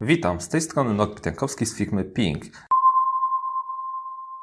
[0.00, 2.44] Witam, z tej strony Norbert Jankowski z firmy Ping.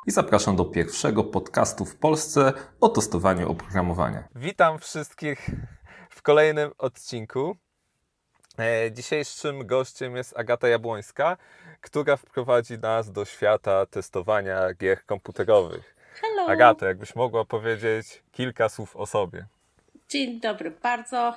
[0.08, 4.24] I zapraszam do pierwszego podcastu w Polsce o testowaniu oprogramowania.
[4.36, 5.50] Witam wszystkich
[6.10, 7.58] w kolejnym odcinku.
[8.60, 11.38] E, dzisiejszym gościem jest Agata Jabłońska,
[11.82, 15.96] która wprowadzi nas do świata testowania gier komputerowych.
[16.22, 16.48] Hello.
[16.48, 19.46] Agata, jakbyś mogła powiedzieć kilka słów o sobie.
[20.10, 21.36] Dzień dobry bardzo.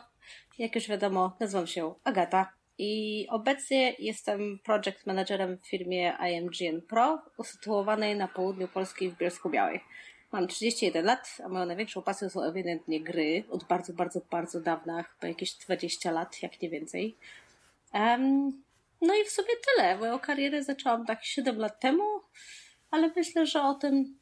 [0.58, 7.22] Jak już wiadomo, nazywam się Agata i obecnie jestem project managerem w firmie IMGN Pro,
[7.36, 9.80] usytuowanej na południu Polski w Bielsku Białej.
[10.32, 13.44] Mam 31 lat, a moją największą pasją są ewidentnie gry.
[13.50, 17.16] Od bardzo, bardzo, bardzo dawna, chyba jakieś 20 lat, jak nie więcej.
[17.94, 18.62] Um,
[19.02, 19.98] no i w sumie tyle.
[19.98, 22.04] Moją karierę zaczęłam tak 7 lat temu,
[22.90, 24.18] ale myślę, że o tym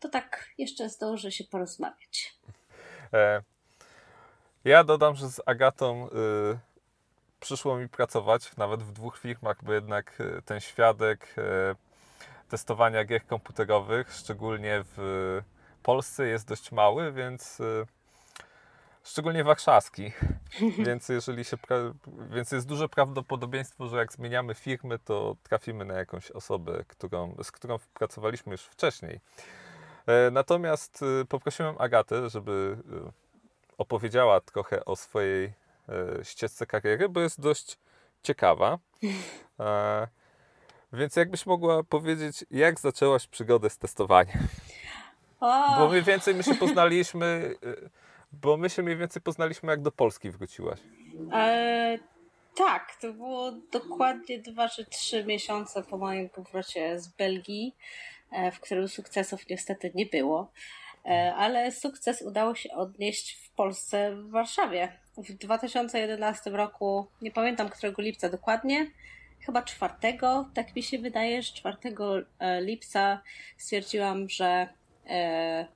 [0.00, 2.34] to tak jeszcze zdążę się porozmawiać.
[3.12, 3.42] E,
[4.64, 6.10] ja dodam, że z Agatą y,
[7.40, 11.76] przyszło mi pracować nawet w dwóch firmach, bo jednak y, ten świadek y,
[12.48, 15.42] testowania gier komputerowych, szczególnie w
[15.82, 17.86] Polsce, jest dość mały, więc y,
[19.04, 20.12] szczególnie warszawski.
[20.86, 21.56] więc jeżeli się,
[22.30, 27.52] więc jest duże prawdopodobieństwo, że jak zmieniamy firmy, to trafimy na jakąś osobę, którą, z
[27.52, 29.20] którą pracowaliśmy już wcześniej.
[30.06, 32.76] E, natomiast poprosiłem Agatę, żeby
[33.80, 35.52] opowiedziała trochę o swojej e,
[36.22, 37.78] ścieżce kariery, bo jest dość
[38.22, 38.78] ciekawa.
[39.60, 40.08] E,
[40.92, 44.38] więc jakbyś mogła powiedzieć, jak zaczęłaś przygodę z testowaniem?
[45.78, 47.88] Bo mniej więcej my się poznaliśmy, e,
[48.32, 50.80] bo my się mniej więcej poznaliśmy, jak do Polski wróciłaś.
[51.32, 51.98] E,
[52.56, 57.76] tak, to było dokładnie dwa czy trzy miesiące po moim powrocie z Belgii,
[58.32, 60.52] e, w którym sukcesów niestety nie było.
[61.04, 64.99] E, ale sukces udało się odnieść w Polsce, w Warszawie.
[65.16, 68.90] W 2011 roku, nie pamiętam którego lipca dokładnie,
[69.40, 71.76] chyba czwartego, tak mi się wydaje, że 4
[72.38, 73.22] e, lipca
[73.58, 74.68] stwierdziłam, że
[75.06, 75.66] e,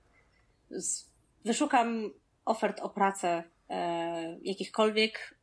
[1.45, 2.11] wyszukam
[2.45, 3.43] ofert o pracę
[4.43, 5.35] jakichkolwiek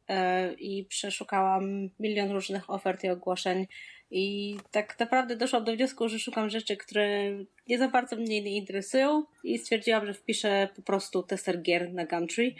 [0.57, 3.67] i przeszukałam milion różnych ofert i ogłoszeń.
[4.11, 7.31] I tak naprawdę doszłam do wniosku, że szukam rzeczy, które
[7.67, 12.05] nie za bardzo mnie nie interesują i stwierdziłam, że wpiszę po prostu tester gier na
[12.05, 12.55] Gumtree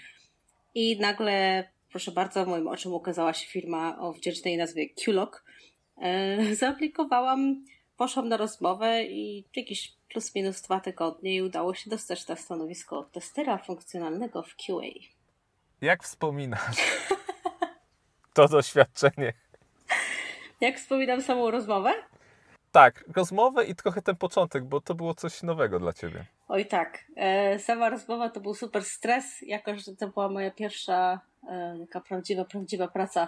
[0.76, 5.44] i nagle, proszę bardzo, moim oczom ukazała się firma o wdzięcznej nazwie QLock.
[5.98, 7.64] E, zaaplikowałam,
[7.98, 13.04] poszłam na rozmowę i jakieś plus minus dwa tygodnie i udało się dostać na stanowisko
[13.04, 14.82] testera funkcjonalnego w QA.
[15.82, 16.78] Jak wspominasz
[18.34, 19.34] to doświadczenie?
[20.62, 21.94] Jak wspominam samą rozmowę?
[22.72, 26.26] Tak, rozmowę i trochę ten początek, bo to było coś nowego dla ciebie.
[26.48, 31.20] Oj tak, e, sama rozmowa to był super stres, jako że to była moja pierwsza
[31.50, 33.28] e, taka prawdziwa, prawdziwa praca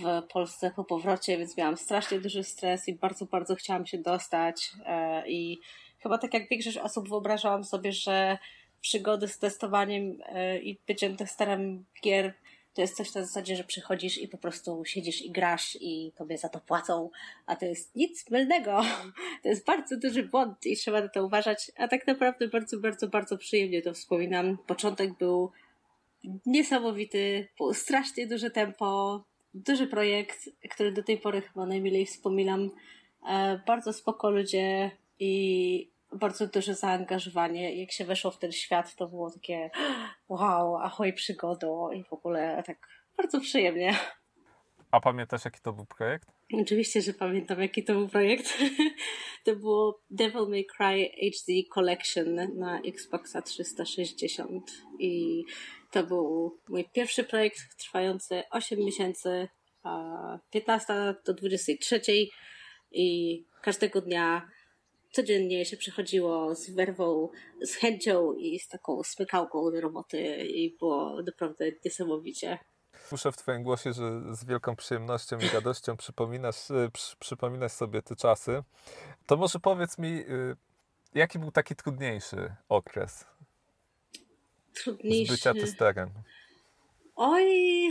[0.00, 4.72] w Polsce po powrocie, więc miałam strasznie duży stres i bardzo, bardzo chciałam się dostać
[4.86, 5.60] e, i
[6.00, 8.38] chyba tak jak większość osób wyobrażałam sobie, że
[8.80, 10.18] przygody z testowaniem
[10.62, 12.34] i byciem testerem gier
[12.74, 16.38] to jest coś na zasadzie, że przychodzisz i po prostu siedzisz i grasz i tobie
[16.38, 17.10] za to płacą,
[17.46, 18.82] a to jest nic mylnego.
[19.42, 23.08] To jest bardzo duży błąd i trzeba na to uważać, a tak naprawdę bardzo, bardzo,
[23.08, 24.58] bardzo przyjemnie to wspominam.
[24.66, 25.50] Początek był
[26.46, 29.24] niesamowity, było strasznie duże tempo,
[29.54, 32.70] duży projekt, który do tej pory chyba najmilej wspominam.
[33.28, 37.80] E, bardzo spoko ludzie i bardzo duże zaangażowanie.
[37.80, 39.70] Jak się weszło w ten świat, to było takie
[40.28, 43.98] wow, ahoj przygodą i w ogóle tak bardzo przyjemnie.
[44.90, 46.28] A pamiętasz, jaki to był projekt?
[46.60, 48.58] Oczywiście, że pamiętam, jaki to był projekt.
[49.44, 55.44] to było Devil May Cry HD Collection na Xboxa 360 i
[55.90, 59.48] to był mój pierwszy projekt trwający 8 miesięcy,
[60.50, 62.00] 15 do 23
[62.92, 64.48] i każdego dnia
[65.14, 67.28] codziennie się przychodziło z werwą,
[67.62, 72.58] z chęcią i z taką smykałką do roboty i było naprawdę niesamowicie.
[73.08, 78.02] Słyszę w Twoim głosie, że z wielką przyjemnością i radością przypominasz, y, przy, przypominasz sobie
[78.02, 78.62] te czasy.
[79.26, 80.56] To może powiedz mi, y,
[81.14, 83.24] jaki był taki trudniejszy okres
[84.74, 85.32] trudniejszy.
[85.32, 86.10] z bycia testerem?
[87.16, 87.90] Oj,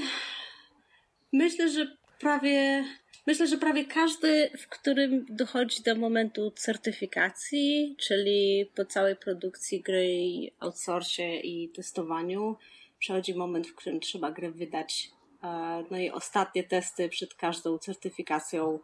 [1.34, 2.86] myślę, że prawie
[3.26, 10.18] Myślę, że prawie każdy, w którym dochodzi do momentu certyfikacji, czyli po całej produkcji gry,
[10.60, 12.58] outsourcie i testowaniu,
[13.00, 15.10] przechodzi moment, w którym trzeba grę wydać.
[15.44, 18.80] E, no i ostatnie testy przed każdą certyfikacją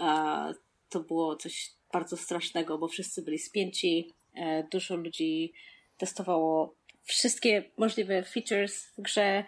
[0.00, 0.54] e,
[0.88, 5.52] to było coś bardzo strasznego, bo wszyscy byli spięci, e, dużo ludzi
[5.98, 6.74] testowało
[7.04, 9.44] wszystkie możliwe features w grze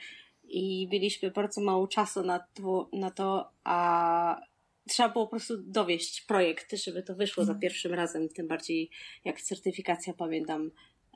[0.52, 4.40] i mieliśmy bardzo mało czasu na to, na to a
[4.88, 8.90] trzeba było po prostu dowieść projekt, żeby to wyszło za pierwszym razem, tym bardziej
[9.24, 10.70] jak certyfikacja, pamiętam,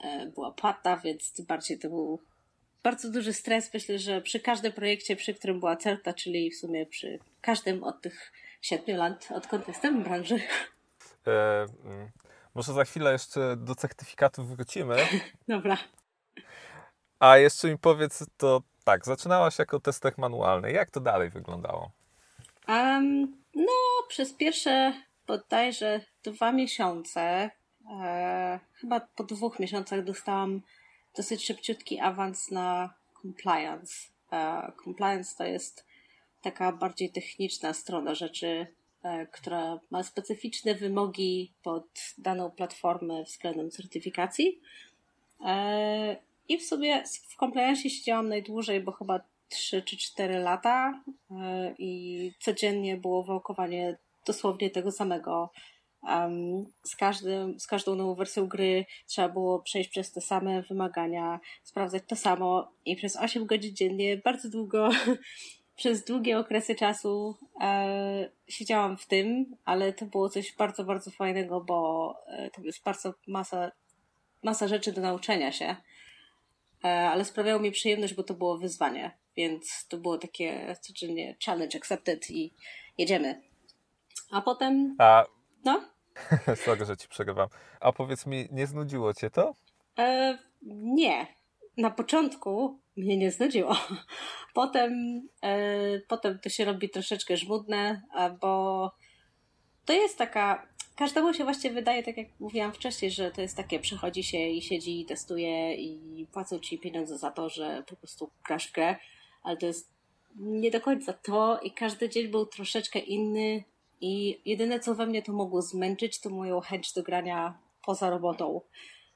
[0.05, 2.21] e, była płatna, więc tym bardziej to był
[2.83, 3.75] bardzo duży stres.
[3.75, 8.01] Myślę, że przy każdym projekcie, przy którym była CERTA, czyli w sumie przy każdym od
[8.01, 8.33] tych
[8.63, 10.41] siedmiu lat, odkąd jestem w branży.
[11.27, 12.11] E, mm,
[12.55, 14.97] może za chwilę jeszcze do certyfikatów wrócimy.
[15.49, 15.79] Dobra.
[17.19, 20.73] A jeszcze mi powiedz, to tak, zaczynałaś jako tester manualny.
[20.73, 21.91] Jak to dalej wyglądało?
[22.69, 23.73] Um, no,
[24.09, 24.93] przez pierwsze
[25.27, 27.51] bodajże dwa miesiące,
[28.01, 30.63] e, chyba po dwóch miesiącach dostałam
[31.17, 33.95] dosyć szybciutki awans na compliance.
[34.33, 35.87] E, compliance to jest
[36.43, 38.67] taka bardziej techniczna strona rzeczy,
[39.03, 41.87] e, która ma specyficzne wymogi pod
[42.19, 44.61] daną platformę względem certyfikacji.
[46.49, 52.33] I w sumie w compliance siedziałam najdłużej, bo chyba 3 czy 4 lata e, i
[52.41, 55.51] codziennie było wałkowanie dosłownie tego samego.
[56.83, 62.03] Z, każdym, z każdą nową wersją gry trzeba było przejść przez te same wymagania, sprawdzać
[62.07, 64.89] to samo i przez 8 godzin dziennie, bardzo długo,
[65.77, 71.61] przez długie okresy czasu e, siedziałam w tym, ale to było coś bardzo, bardzo fajnego,
[71.61, 73.73] bo e, to jest bardzo masa,
[74.43, 75.77] masa rzeczy do nauczenia się,
[76.87, 82.31] ale sprawiało mi przyjemność, bo to było wyzwanie, więc to było takie codziennie challenge accepted
[82.31, 82.55] i
[82.99, 83.43] jedziemy.
[84.31, 84.97] A potem.
[84.99, 85.25] A.
[85.65, 85.81] No?
[86.65, 87.49] Sorry, że ci przerywam.
[87.81, 89.55] A powiedz mi, nie znudziło cię to?
[89.99, 90.39] E,
[90.83, 91.27] nie.
[91.77, 93.77] Na początku mnie nie znudziło.
[94.55, 98.03] Potem, e, potem to się robi troszeczkę żmudne,
[98.41, 98.93] bo
[99.87, 100.67] to jest taka.
[100.97, 104.63] Każdemu się właśnie wydaje, tak jak mówiłam wcześniej, że to jest takie, przychodzi się i
[104.63, 108.97] siedzi i testuje i płacą ci pieniądze za to, że po prostu grasz grę,
[109.43, 109.91] ale to jest
[110.37, 113.65] nie do końca to i każdy dzień był troszeczkę inny
[114.01, 118.61] i jedyne co we mnie to mogło zmęczyć, to moją chęć do grania poza robotą.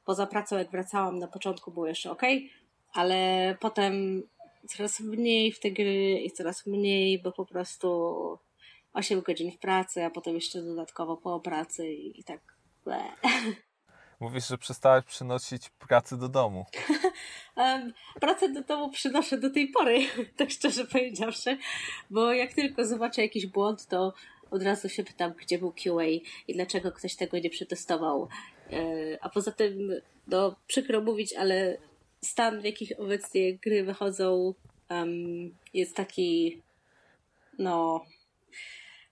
[0.04, 2.22] Poza pracą, jak wracałam na początku, było jeszcze ok,
[2.92, 4.22] ale potem
[4.68, 8.38] coraz mniej w te gry i coraz mniej, bo po prostu
[8.92, 12.40] 8 godzin w pracy, a potem jeszcze dodatkowo po pracy i, i tak.
[12.84, 13.04] Ble.
[14.20, 16.66] Mówisz, że przestałaś przynosić pracy do domu.
[17.56, 19.98] um, pracę do domu przynoszę do tej pory,
[20.36, 21.58] tak szczerze powiedziawszy,
[22.10, 24.14] bo jak tylko zobaczę jakiś błąd, to
[24.50, 26.06] od razu się pytam, gdzie był QA
[26.48, 28.28] i dlaczego ktoś tego nie przetestował.
[29.20, 29.90] A poza tym,
[30.26, 31.78] no przykro mówić, ale
[32.24, 34.54] stan, w jakich obecnie gry wychodzą,
[34.90, 36.62] um, jest taki,
[37.58, 38.04] no,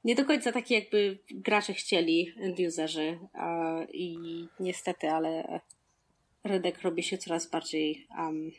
[0.05, 3.19] nie do końca taki, jakby gracze chcieli, end-userzy.
[3.93, 4.17] I
[4.61, 5.61] niestety, ale
[6.45, 8.53] rynek robi się coraz bardziej um,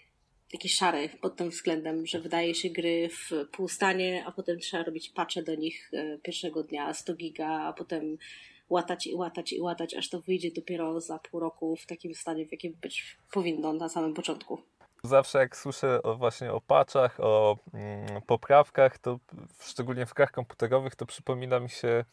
[0.52, 5.10] taki szary pod tym względem, że wydaje się gry w półstanie, a potem trzeba robić
[5.10, 8.18] patche do nich e, pierwszego dnia 100 giga, a potem
[8.70, 12.46] łatać i łatać i łatać, aż to wyjdzie dopiero za pół roku w takim stanie,
[12.46, 14.62] w jakim być powinno na samym początku.
[15.04, 19.20] Zawsze jak słyszę o, właśnie o patchach, o mm, poprawkach, to
[19.60, 22.06] szczególnie w grach komputerowych, to przypomina mi się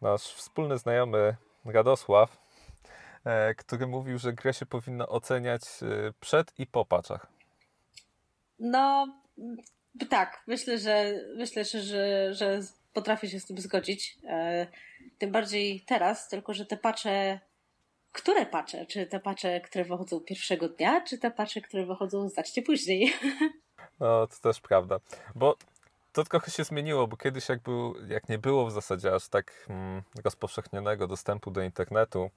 [0.00, 2.38] nasz wspólny znajomy Radosław,
[3.24, 7.26] e, który mówił, że grę się powinno oceniać e, przed i po patchach.
[8.58, 9.06] No,
[10.10, 12.60] tak, myślę, że myślę, że, że, że
[12.92, 14.18] potrafię się z tym zgodzić.
[14.28, 14.66] E,
[15.18, 17.40] tym bardziej teraz, tylko że te pacze,
[18.12, 18.86] które pacze?
[18.86, 23.12] Czy te pacze, które wychodzą pierwszego dnia, czy te pacze, które wychodzą znacznie później?
[24.00, 25.00] No, to też prawda.
[25.34, 25.56] Bo
[26.12, 29.66] to trochę się zmieniło, bo kiedyś jak, był, jak nie było w zasadzie aż tak
[29.68, 32.30] mm, rozpowszechnionego dostępu do internetu,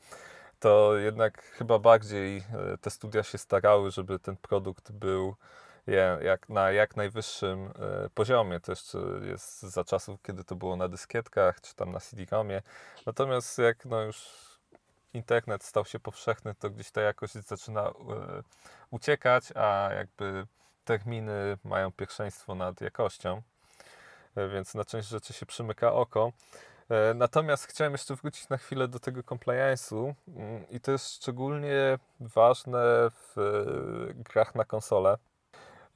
[0.59, 5.35] to jednak chyba bardziej e, te studia się starały, żeby ten produkt był
[6.21, 8.59] jak, na jak najwyższym e, poziomie.
[8.59, 12.61] To jeszcze jest za czasów, kiedy to było na dyskietkach, czy tam na CD-ROMie.
[13.05, 14.50] Natomiast jak no już
[15.13, 17.93] internet stał się powszechny, to gdzieś ta jakość zaczyna e,
[18.91, 20.47] uciekać, a jakby
[20.85, 23.41] terminy mają pierwszeństwo nad jakością,
[24.35, 26.31] e, więc na część rzeczy się przymyka oko.
[27.15, 33.09] Natomiast chciałem jeszcze wrócić na chwilę do tego compliance'u mm, i to jest szczególnie ważne
[33.35, 33.35] w
[34.15, 35.17] grach na konsolę.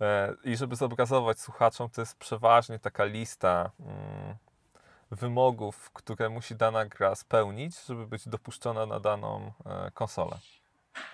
[0.02, 4.36] E, I żeby zobrazować słuchaczom, to jest przeważnie taka lista mm,
[5.12, 10.38] wymogów, które musi dana gra spełnić, żeby być dopuszczona na daną e, konsolę.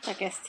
[0.05, 0.41] Tak jest.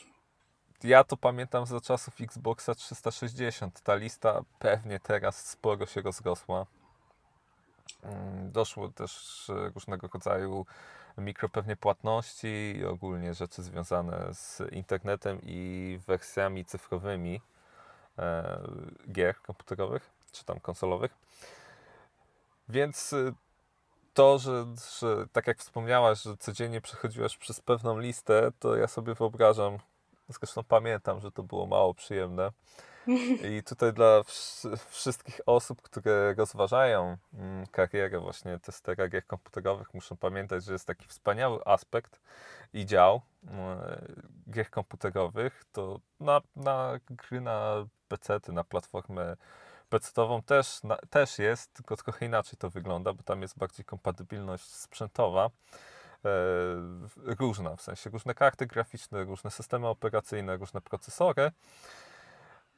[0.84, 3.80] Ja to pamiętam za czasów Xboxa 360.
[3.80, 6.66] Ta lista pewnie teraz sporo się rozrosła.
[8.02, 9.44] Mm, doszło też
[9.74, 10.66] różnego rodzaju
[11.18, 17.40] mikropewnie płatności i ogólnie rzeczy związane z internetem i wersjami cyfrowymi
[18.18, 18.60] E,
[19.12, 21.14] gier komputerowych, czy tam konsolowych.
[22.72, 23.34] Więc y,
[24.14, 24.66] to, że,
[24.98, 29.78] że tak jak wspomniałaś, że codziennie przechodziłaś przez pewną listę, to ja sobie wyobrażam,
[30.28, 32.52] zresztą pamiętam, że to było mało przyjemne.
[33.58, 34.22] I tutaj dla
[34.88, 41.08] wszystkich osób, które rozważają mm, karierę właśnie testera gier komputerowych, muszą pamiętać, że jest taki
[41.08, 42.20] wspaniały aspekt
[42.72, 43.78] i dział mm,
[44.50, 45.64] gier komputerowych.
[45.72, 49.36] To na, na gry na PC, na platformę
[49.92, 54.64] PC-ową też, na, też jest, tylko trochę inaczej to wygląda, bo tam jest bardziej kompatybilność
[54.64, 55.50] sprzętowa.
[56.24, 56.28] E,
[57.40, 61.50] różna, w sensie różne karty graficzne, różne systemy operacyjne, różne procesory.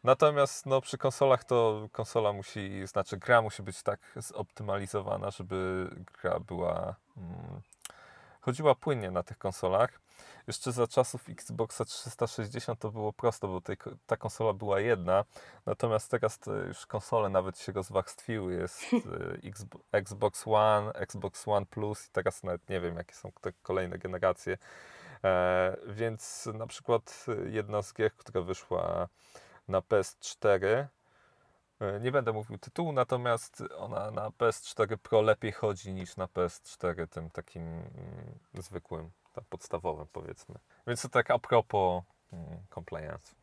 [0.05, 5.91] Natomiast no, przy konsolach to konsola musi, znaczy gra musi być tak zoptymalizowana, żeby
[6.23, 7.61] gra była, hmm,
[8.45, 10.01] chodziła płynnie na tych konsolach.
[10.47, 15.25] Jeszcze za czasów Xboxa 360 to było prosto, bo tej, ta konsola była jedna,
[15.67, 18.55] natomiast teraz już konsole nawet się rozwarstwiły.
[18.55, 18.83] Jest
[19.93, 23.99] e, Xbox One, Xbox One Plus i teraz nawet nie wiem, jakie są te kolejne
[23.99, 24.59] generacje.
[25.25, 29.09] E, więc na przykład jedna z gier, która wyszła
[29.69, 30.87] na PS4.
[31.81, 37.07] E, nie będę mówił tytułu, natomiast ona na PS4 Pro lepiej chodzi niż na PS4
[37.07, 40.55] tym takim mm, zwykłym, tam podstawowym powiedzmy.
[40.87, 42.03] Więc to tak a propos
[42.33, 43.35] mm, compliance.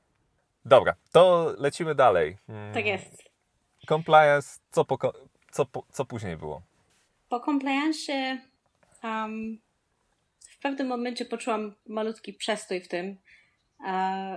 [0.65, 2.38] Dobra, to lecimy dalej.
[2.50, 3.31] Mm, tak jest.
[3.88, 4.97] Compliance, co, po,
[5.51, 6.61] co, co później było?
[7.29, 8.38] Po compliance
[9.03, 9.59] um,
[10.39, 13.17] w pewnym momencie poczułam malutki przestój w tym,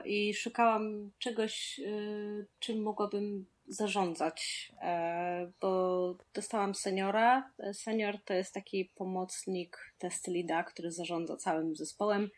[0.05, 7.51] i szukałam czegoś, y, czym mogłabym zarządzać, e, bo dostałam seniora.
[7.73, 12.31] Senior to jest taki pomocnik test leada, który zarządza całym zespołem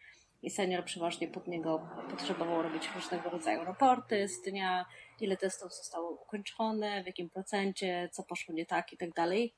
[0.42, 4.86] i senior przeważnie pod niego potrzebował robić różnego rodzaju raporty z dnia,
[5.20, 9.54] ile testów zostało ukończone, w jakim procencie, co poszło nie tak i tak dalej.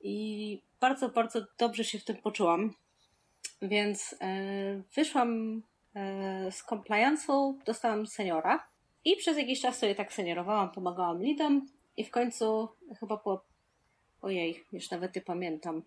[0.00, 2.74] I bardzo, bardzo dobrze się w tym poczułam.
[3.62, 5.62] Więc e, wyszłam
[5.94, 8.68] E, z compliance'u dostałam seniora
[9.04, 11.66] i przez jakiś czas sobie tak seniorowałam, pomagałam lidom
[11.96, 12.68] i w końcu
[13.00, 13.44] chyba po,
[14.22, 15.82] ojej, już nawet nie pamiętam,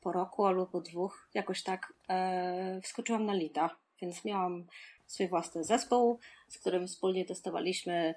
[0.00, 4.66] po roku albo po dwóch, jakoś tak, e, wskoczyłam na lida, więc miałam
[5.06, 8.14] swój własny zespół, z którym wspólnie testowaliśmy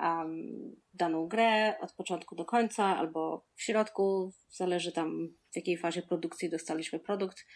[0.00, 6.02] um, daną grę od początku do końca albo w środku, zależy tam w jakiej fazie
[6.02, 7.46] produkcji dostaliśmy produkt.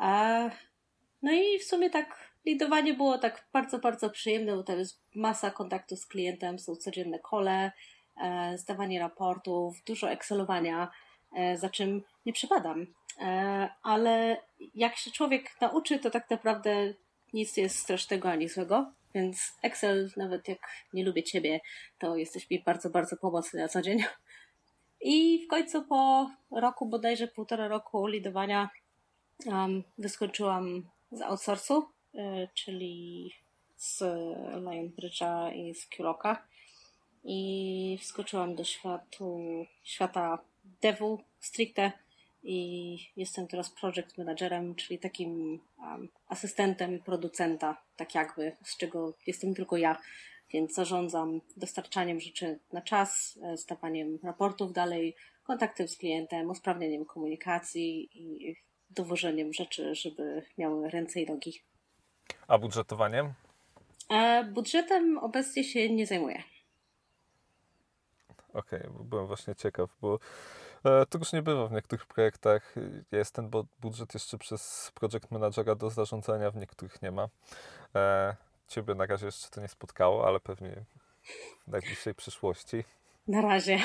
[0.00, 0.50] E,
[1.22, 5.50] no i w sumie tak lidowanie było tak bardzo, bardzo przyjemne, bo tam jest masa
[5.50, 7.72] kontaktów z klientem, są codzienne kole,
[8.22, 10.90] e, zdawanie raportów, dużo excelowania,
[11.36, 12.86] e, za czym nie przypadam.
[13.20, 14.36] E, ale
[14.74, 16.94] jak się człowiek nauczy, to tak naprawdę
[17.32, 20.58] nic nie jest strasznego ani złego, więc Excel, nawet jak
[20.92, 21.60] nie lubię Ciebie,
[21.98, 24.04] to jesteś mi bardzo, bardzo pomocny na co dzień.
[25.00, 28.70] I w końcu po roku, bodajże półtora roku lidowania,
[29.46, 31.95] um, wyskoczyłam z outsourcu
[32.54, 33.32] czyli
[33.76, 34.00] z
[34.54, 36.46] Lionbridge'a i z Kuroka
[37.24, 39.40] i wskoczyłam do światu,
[39.82, 40.38] świata
[40.82, 41.92] devu stricte
[42.42, 49.54] i jestem teraz project managerem, czyli takim um, asystentem producenta, tak jakby, z czego jestem
[49.54, 50.00] tylko ja,
[50.52, 58.08] więc zarządzam dostarczaniem rzeczy na czas, e, zdawaniem raportów dalej, kontaktem z klientem, usprawnieniem komunikacji
[58.14, 58.56] i
[58.90, 61.62] dowożeniem rzeczy, żeby miały ręce i nogi.
[62.48, 63.32] A budżetowaniem?
[64.10, 66.42] E, budżetem obecnie się nie zajmuję.
[68.52, 70.18] Okej, okay, byłem właśnie ciekaw, bo
[70.84, 72.74] e, to już nie bywa w niektórych projektach.
[73.12, 77.28] Jest ten budżet jeszcze przez project managera do zarządzania, w niektórych nie ma.
[77.94, 78.36] E,
[78.68, 80.84] ciebie na razie jeszcze to nie spotkało, ale pewnie
[81.66, 82.84] w najbliższej przyszłości.
[83.28, 83.78] Na razie.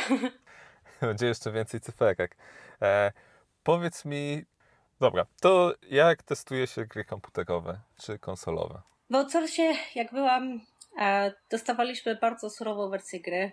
[1.01, 2.37] Będzie jeszcze więcej cyferek.
[3.63, 4.45] Powiedz mi,
[5.01, 8.81] Dobra, to jak testuje się gry komputerowe czy konsolowe?
[9.09, 10.61] W outsourcie, jak byłam,
[10.99, 13.51] e, dostawaliśmy bardzo surową wersję gry,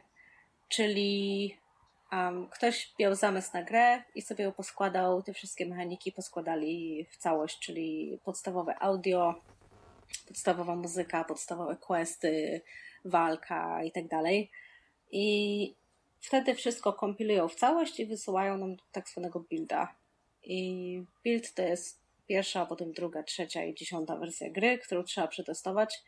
[0.69, 1.57] czyli
[2.13, 7.17] um, ktoś miał zamysł na grę i sobie ją poskładał, te wszystkie mechaniki poskładali w
[7.17, 9.35] całość, czyli podstawowe audio,
[10.27, 12.61] podstawowa muzyka, podstawowe questy,
[13.05, 14.51] walka i tak dalej.
[15.11, 15.75] I
[16.21, 19.95] wtedy wszystko kompilują w całość i wysyłają nam tak zwanego builda.
[20.45, 26.03] I build to jest pierwsza, potem druga, trzecia i dziesiąta wersja gry, którą trzeba przetestować.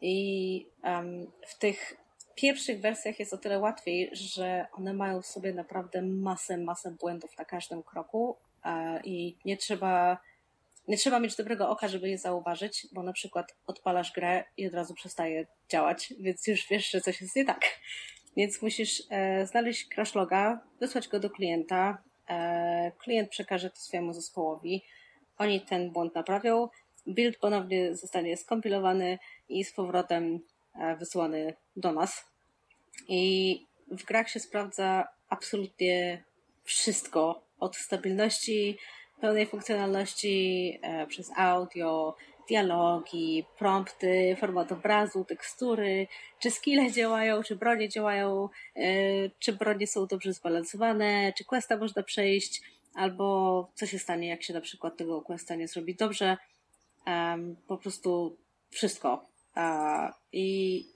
[0.00, 1.96] I um, w tych
[2.36, 7.38] pierwszych wersjach jest o tyle łatwiej, że one mają w sobie naprawdę masę, masę błędów
[7.38, 10.18] na każdym kroku e, i nie trzeba,
[10.88, 14.74] nie trzeba mieć dobrego oka, żeby je zauważyć, bo na przykład odpalasz grę i od
[14.74, 17.60] razu przestaje działać, więc już wiesz, że coś jest nie tak.
[18.36, 22.02] Więc musisz e, znaleźć crashloga, wysłać go do klienta,
[22.98, 24.82] klient przekaże to swojemu zespołowi,
[25.38, 26.68] oni ten błąd naprawią,
[27.06, 29.18] build ponownie zostanie skompilowany
[29.48, 30.40] i z powrotem
[30.74, 32.24] e, wysłany do nas.
[33.08, 36.24] I w grach się sprawdza absolutnie
[36.64, 38.78] wszystko, od stabilności,
[39.20, 42.16] pełnej funkcjonalności e, przez audio,
[42.48, 46.06] dialogi, prompty, format obrazu, tekstury,
[46.38, 48.82] czy skille działają, czy bronie działają, e,
[49.38, 52.62] czy bronie są dobrze zbalansowane, czy questa można przejść,
[52.94, 56.36] albo co się stanie, jak się na przykład tego questa nie zrobi dobrze.
[57.66, 58.36] Po prostu
[58.70, 59.26] wszystko.
[60.32, 60.86] I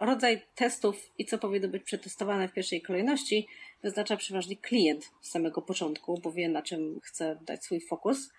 [0.00, 3.48] rodzaj testów i co powinno być przetestowane w pierwszej kolejności
[3.82, 8.30] wyznacza przeważnie klient z samego początku, bo wie na czym chce dać swój fokus.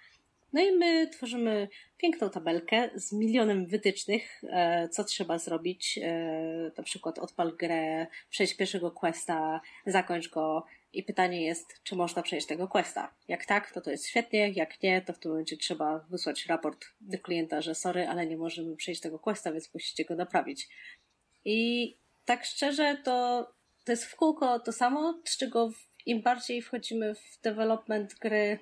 [0.54, 6.00] No i my tworzymy piękną tabelkę z milionem wytycznych, e, co trzeba zrobić.
[6.04, 12.22] E, na przykład odpal grę, przejść pierwszego questa, zakończ go i pytanie jest, czy można
[12.22, 13.14] przejść tego questa.
[13.28, 16.86] Jak tak, to to jest świetnie, jak nie, to w tym momencie trzeba wysłać raport
[17.02, 20.70] do klienta, że sorry, ale nie możemy przejść tego questa, więc musicie go naprawić.
[21.46, 23.48] I tak szczerze, to,
[23.86, 25.72] to jest w kółko to samo, z czego
[26.06, 28.60] im bardziej wchodzimy w development gry,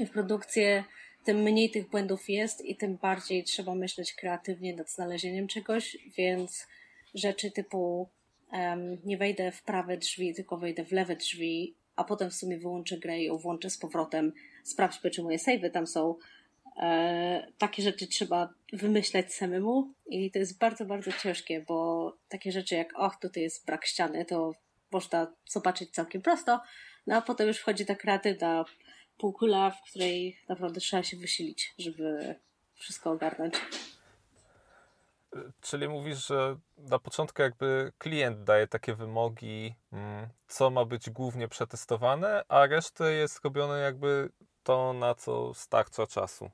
[0.00, 0.84] w produkcję,
[1.26, 6.66] tym mniej tych błędów jest i tym bardziej trzeba myśleć kreatywnie nad znalezieniem czegoś, więc
[7.14, 8.08] rzeczy typu
[8.52, 12.58] um, nie wejdę w prawe drzwi, tylko wejdę w lewe drzwi, a potem w sumie
[12.58, 14.32] wyłączę grę i włączę z powrotem,
[14.64, 16.14] sprawdźmy, czy moje savey tam są.
[16.76, 22.74] E, takie rzeczy trzeba wymyślać samemu i to jest bardzo, bardzo ciężkie, bo takie rzeczy
[22.74, 24.52] jak och, tutaj jest brak ściany, to
[24.92, 26.60] można zobaczyć całkiem prosto,
[27.06, 28.64] no a potem już wchodzi ta kreatywna
[29.18, 32.34] półkula, w której naprawdę trzeba się wysilić, żeby
[32.74, 33.54] wszystko ogarnąć.
[35.60, 41.48] Czyli mówisz, że na początku jakby klient daje takie wymogi, mm, co ma być głównie
[41.48, 44.28] przetestowane, a resztę jest robione jakby
[44.62, 46.50] to, na co starcza czasu.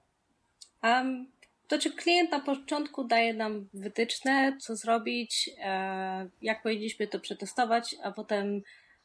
[0.83, 1.33] Um,
[1.69, 7.97] to czy klient na początku daje nam wytyczne, co zrobić, e, jak powinniśmy to przetestować,
[8.03, 8.63] a potem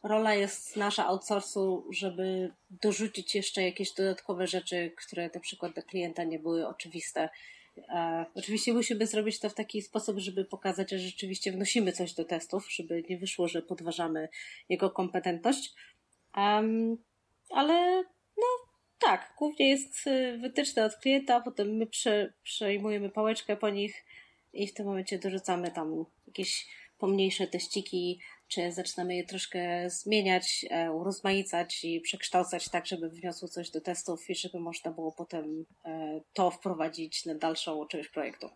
[0.08, 6.24] rola jest nasza outsourcu, żeby dorzucić jeszcze jakieś dodatkowe rzeczy, które na przykład dla klienta
[6.24, 7.30] nie były oczywiste.
[7.78, 12.26] E, oczywiście musimy zrobić to w taki sposób, żeby pokazać, że rzeczywiście wnosimy coś do
[12.26, 14.30] testów, żeby nie wyszło, że podważamy
[14.70, 15.74] jego kompetentność.
[16.38, 16.98] Um,
[17.50, 18.04] ale
[18.38, 18.46] no
[19.00, 24.06] tak, głównie jest y, wytyczne od klienta, potem my prze, przejmujemy pałeczkę po nich
[24.54, 26.67] i w tym momencie dorzucamy tam jakieś
[26.98, 33.70] pomniejsze teściki, czy zaczynamy je troszkę zmieniać, e, urozmaicać i przekształcać tak, żeby wniosło coś
[33.70, 38.50] do testów i żeby można było potem e, to wprowadzić na dalszą część projektu.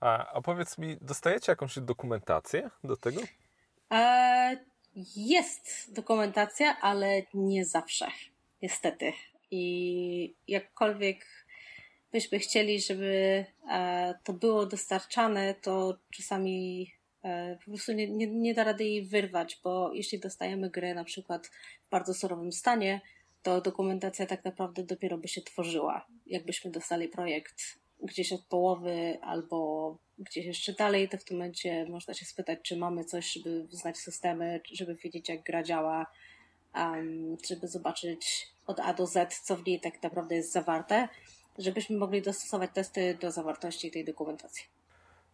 [0.00, 3.20] A, a powiedz mi, dostajecie jakąś dokumentację do tego?
[3.92, 4.56] E,
[5.16, 8.06] jest dokumentacja, ale nie zawsze,
[8.62, 9.12] niestety.
[9.50, 11.26] I jakkolwiek
[12.12, 13.44] byśmy chcieli, żeby
[14.24, 16.97] to było dostarczane, to czasami E,
[17.64, 21.46] po prostu nie, nie, nie da rady jej wyrwać, bo jeśli dostajemy grę na przykład
[21.86, 23.00] w bardzo surowym stanie,
[23.42, 26.06] to dokumentacja tak naprawdę dopiero by się tworzyła.
[26.26, 27.62] Jakbyśmy dostali projekt
[28.02, 32.76] gdzieś od połowy albo gdzieś jeszcze dalej, to w tym momencie można się spytać, czy
[32.76, 36.06] mamy coś, żeby znać systemy, żeby wiedzieć, jak gra działa,
[36.74, 41.08] um, żeby zobaczyć od A do Z, co w niej tak naprawdę jest zawarte,
[41.58, 44.64] żebyśmy mogli dostosować testy do zawartości tej dokumentacji.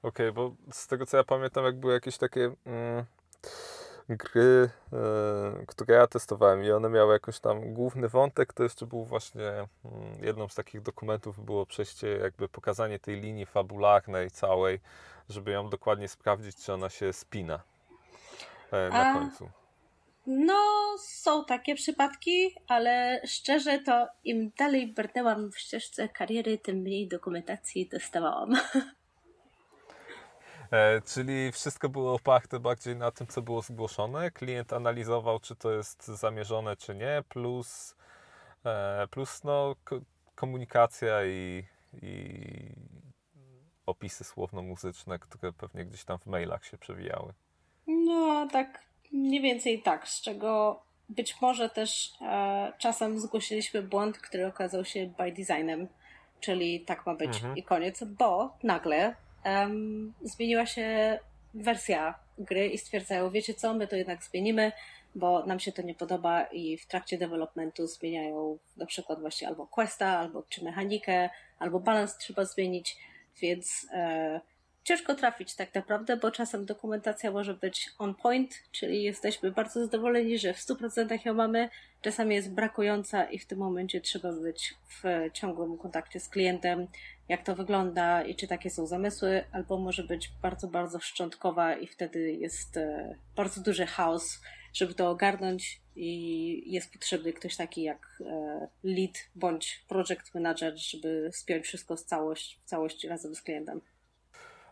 [0.04, 3.04] Okej, okay, bo z tego co ja pamiętam, jak były jakieś takie mm,
[4.08, 4.70] gry,
[5.62, 9.48] y, które ja testowałem i one miały jakoś tam główny wątek, to jeszcze był właśnie
[9.48, 9.68] mm,
[10.22, 14.80] jedną z takich dokumentów było przejście, jakby pokazanie tej linii fabularnej całej,
[15.28, 17.62] żeby ją dokładnie sprawdzić, czy ona się spina
[18.66, 19.14] y, na A...
[19.14, 19.50] końcu.
[20.26, 20.62] No,
[20.98, 27.88] są takie przypadki, ale szczerze to im dalej brnęłam w ścieżce kariery, tym mniej dokumentacji
[27.88, 28.52] testowałam.
[30.74, 34.30] E, czyli wszystko było oparte bardziej na tym, co było zgłoszone.
[34.30, 37.96] Klient analizował, czy to jest zamierzone, czy nie, plus,
[38.64, 39.76] e, plus no,
[40.34, 41.64] komunikacja i,
[42.02, 42.34] i
[43.86, 47.32] opisy słowno-muzyczne, które pewnie gdzieś tam w mailach się przewijały.
[47.86, 48.82] No, tak
[49.12, 55.06] mniej więcej tak, z czego być może też e, czasem zgłosiliśmy błąd, który okazał się
[55.18, 55.88] by designem,
[56.40, 57.56] czyli tak ma być mhm.
[57.56, 61.18] i koniec, bo nagle um, zmieniła się
[61.54, 64.72] wersja gry i stwierdzają, wiecie co, my to jednak zmienimy,
[65.14, 69.66] bo nam się to nie podoba i w trakcie developmentu zmieniają na przykład właśnie albo
[69.66, 72.96] questa, albo czy mechanikę, albo balans trzeba zmienić,
[73.40, 74.40] więc e,
[74.84, 80.38] ciężko trafić tak naprawdę, bo czasem dokumentacja może być on point, czyli jesteśmy bardzo zadowoleni,
[80.38, 81.68] że w 100% ją mamy.
[82.02, 85.02] Czasami jest brakująca i w tym momencie trzeba być w
[85.32, 86.86] ciągłym kontakcie z klientem,
[87.28, 91.86] jak to wygląda i czy takie są zamysły, albo może być bardzo, bardzo szczątkowa i
[91.86, 94.40] wtedy jest e, bardzo duży chaos,
[94.72, 101.30] żeby to ogarnąć i jest potrzebny ktoś taki jak e, lead bądź project manager, żeby
[101.32, 103.80] spiąć wszystko z całość, w całości razem z klientem.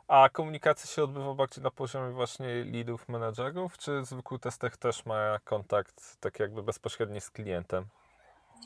[0.09, 5.39] A komunikacja się odbywa bardziej na poziomie właśnie leadów, menedżerów, czy zwykły tester też ma
[5.45, 7.85] kontakt tak jakby bezpośredni z klientem?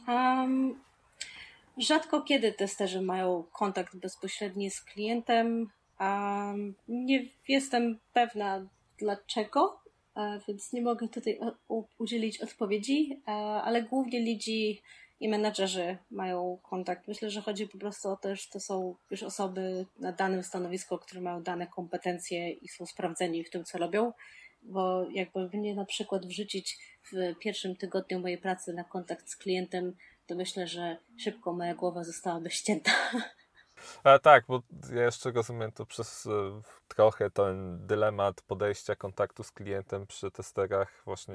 [0.08, 0.80] Um,
[1.78, 5.70] rzadko kiedy testerzy mają kontakt bezpośredni z klientem.
[6.00, 8.66] Um, nie jestem pewna
[8.98, 9.80] dlaczego,
[10.16, 11.40] e, więc nie mogę tutaj
[11.98, 14.82] udzielić odpowiedzi, e, ale głównie lidzi
[15.20, 17.08] i menadżerzy mają kontakt.
[17.08, 20.98] Myślę, że chodzi po prostu o to, że to są już osoby na danym stanowisku,
[20.98, 24.12] które mają dane kompetencje i są sprawdzeni w tym, co robią.
[24.62, 26.78] Bo jakby mnie na przykład wrzucić
[27.12, 32.04] w pierwszym tygodniu mojej pracy na kontakt z klientem, to myślę, że szybko moja głowa
[32.04, 32.92] zostałaby ścięta.
[34.04, 34.62] A tak, bo
[34.94, 36.30] ja jeszcze rozumiem to przez e,
[36.88, 41.34] trochę ten dylemat podejścia kontaktu z klientem przy testerach właśnie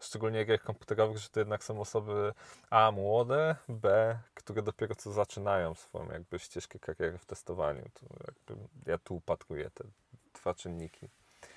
[0.00, 2.32] szczególnie gier komputerowych, że to jednak są osoby
[2.70, 7.82] A młode, B, które dopiero co zaczynają swoją jakby ścieżkę kariery w testowaniu.
[7.94, 9.84] To jakby ja tu upatruję te
[10.34, 11.08] dwa czynniki.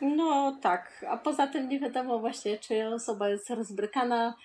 [0.01, 4.35] No tak, a poza tym nie wiadomo właśnie, czy osoba jest rozbrykana,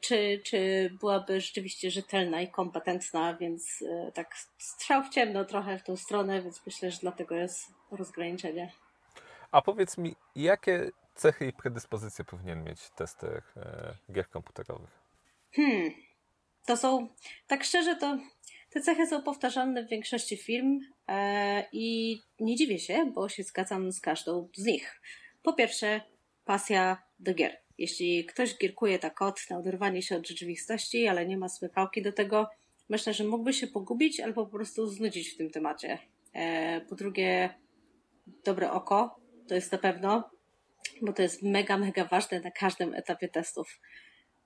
[0.00, 5.82] czy, czy byłaby rzeczywiście rzetelna i kompetentna, więc e, tak strzał w ciemno trochę w
[5.82, 8.72] tą stronę, więc myślę, że dlatego jest rozgraniczenie.
[9.50, 14.90] A powiedz mi, jakie cechy i predyspozycje powinien mieć tester e, gier komputerowych?
[15.52, 15.90] Hmm,
[16.66, 17.08] to są,
[17.46, 18.18] tak szczerze, to
[18.70, 23.92] te cechy są powtarzalne w większości firm e, i nie dziwię się, bo się zgadzam
[23.92, 25.00] z każdą z nich.
[25.42, 26.00] Po pierwsze,
[26.44, 27.63] pasja do gier.
[27.78, 32.12] Jeśli ktoś gierkuje tak kod na oderwanie się od rzeczywistości, ale nie ma smykałki do
[32.12, 32.48] tego,
[32.88, 35.98] myślę, że mógłby się pogubić albo po prostu znudzić w tym temacie.
[36.32, 37.54] E, po drugie,
[38.44, 40.34] dobre oko, to jest na pewno
[41.02, 43.80] bo to jest mega, mega ważne na każdym etapie testów.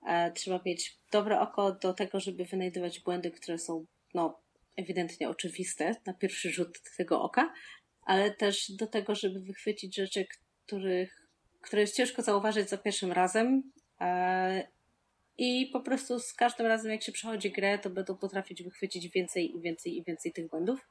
[0.07, 4.39] E, trzeba mieć dobre oko do tego, żeby wynajdywać błędy, które są no,
[4.75, 7.53] ewidentnie oczywiste na pierwszy rzut tego oka,
[8.01, 10.25] ale też do tego, żeby wychwycić rzeczy,
[10.65, 11.18] których,
[11.61, 13.71] które jest ciężko zauważyć za pierwszym razem.
[14.01, 14.67] E,
[15.37, 19.55] I po prostu z każdym razem, jak się przechodzi grę, to będą potrafić wychwycić więcej
[19.55, 20.87] i więcej i więcej tych błędów.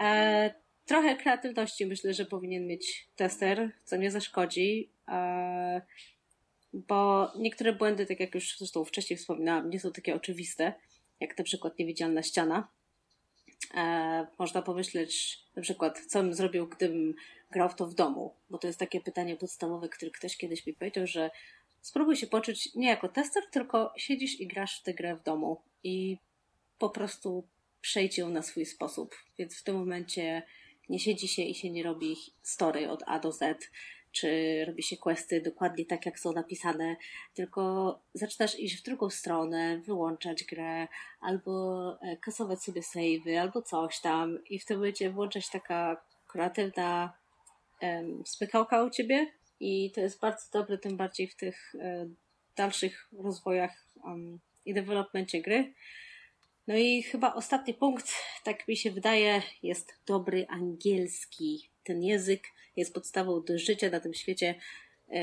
[0.00, 0.54] E,
[0.86, 5.82] trochę kreatywności myślę, że powinien mieć tester, co nie zaszkodzi, e,
[6.72, 10.72] bo niektóre błędy, tak jak już zresztą wcześniej wspominałam, nie są takie oczywiste,
[11.20, 12.68] jak na przykład niewidzialna ściana.
[13.76, 17.14] E, można pomyśleć na przykład, co bym zrobił, gdybym
[17.50, 20.74] grał w to w domu, bo to jest takie pytanie podstawowe, które ktoś kiedyś mi
[20.74, 21.30] powiedział, że
[21.80, 25.60] spróbuj się poczuć nie jako tester, tylko siedzisz i grasz w tę grę w domu
[25.84, 26.18] i
[26.78, 27.48] po prostu
[27.80, 29.14] przejdź ją na swój sposób.
[29.38, 30.42] Więc w tym momencie
[30.88, 33.70] nie siedzi się i się nie robi story od A do Z,
[34.14, 36.96] czy robi się questy dokładnie tak, jak są napisane,
[37.34, 40.88] tylko zaczynasz iść w drugą stronę, wyłączać grę,
[41.20, 47.12] albo e, kasować sobie savey, albo coś tam i w tym momencie włączać taka kreatywna
[47.82, 49.26] um, smykałka u ciebie
[49.60, 52.16] i to jest bardzo dobre, tym bardziej w tych um,
[52.56, 55.74] dalszych rozwojach um, i developmencie gry.
[56.66, 61.73] No i chyba ostatni punkt, tak mi się wydaje, jest dobry angielski.
[61.84, 62.42] Ten język
[62.76, 64.54] jest podstawą do życia na tym świecie.
[65.12, 65.20] E,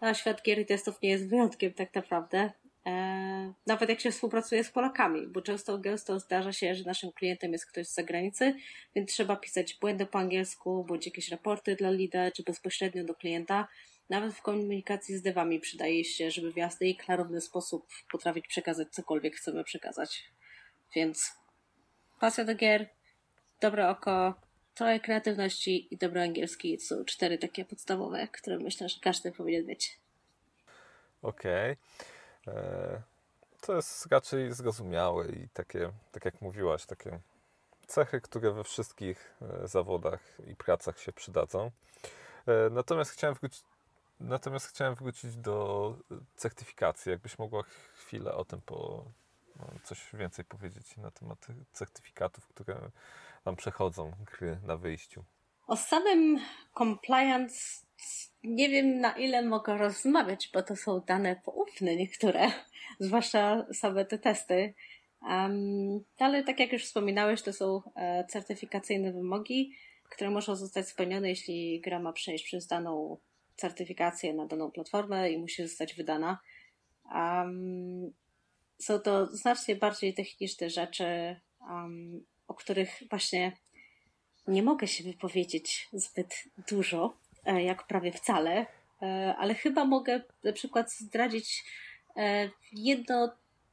[0.00, 2.50] a świat gier i testów nie jest wyjątkiem tak naprawdę.
[2.86, 7.52] E, nawet jak się współpracuje z Polakami, bo często gęsto zdarza się, że naszym klientem
[7.52, 8.54] jest ktoś z zagranicy,
[8.94, 13.68] więc trzeba pisać błędy po angielsku, bądź jakieś raporty dla lida, czy bezpośrednio do klienta.
[14.10, 18.88] Nawet w komunikacji z devami przydaje się, żeby w jasny i klarowny sposób potrafić przekazać
[18.90, 20.24] cokolwiek chcemy przekazać.
[20.94, 21.32] Więc
[22.20, 22.88] pasja do gier,
[23.60, 24.34] dobre oko,
[24.78, 29.98] trochę kreatywności i dobry angielski są cztery takie podstawowe, które myślę, że każdy powinien mieć.
[31.22, 31.76] Okej.
[32.42, 32.54] Okay.
[32.54, 33.02] E,
[33.60, 37.18] to jest raczej zrozumiałe i takie, tak jak mówiłaś, takie
[37.86, 41.70] cechy, które we wszystkich e, zawodach i pracach się przydadzą.
[42.46, 43.62] E, natomiast chciałem wrócić,
[44.20, 45.94] natomiast chciałem wrócić do
[46.36, 47.10] certyfikacji.
[47.10, 47.62] Jakbyś mogła
[47.94, 49.04] chwilę o tym po,
[49.56, 52.90] no, coś więcej powiedzieć na temat certyfikatów, które
[53.44, 55.24] nam przechodzą gry na wyjściu.
[55.66, 56.38] O samym
[56.78, 57.58] compliance
[58.44, 62.52] nie wiem na ile mogę rozmawiać, bo to są dane poufne niektóre,
[63.00, 64.74] zwłaszcza same te testy.
[65.22, 69.72] Um, ale tak jak już wspominałeś, to są e, certyfikacyjne wymogi
[70.08, 73.18] które muszą zostać spełnione, jeśli gra ma przejść przez daną
[73.56, 76.38] certyfikację na daną platformę i musi zostać wydana.
[77.14, 78.12] Um,
[78.78, 83.52] są to znacznie bardziej techniczne rzeczy, um, o których właśnie
[84.48, 88.66] nie mogę się wypowiedzieć zbyt dużo, e, jak prawie wcale,
[89.02, 91.64] e, ale chyba mogę na przykład zdradzić
[92.16, 93.32] e, jedno